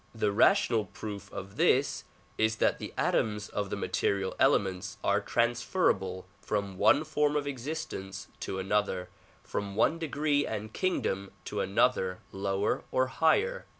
[0.15, 2.05] The rational proof of this
[2.35, 8.27] is that the atoms of the material elements are transferable from one form of existence
[8.39, 9.09] to another,
[9.43, 13.67] from one degree and kingdom to another, lower or higher.